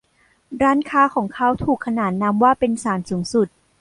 [0.61, 3.47] ร้านค้าของเขาถูกขนานนามว่าเป็น ศาลสูงสุด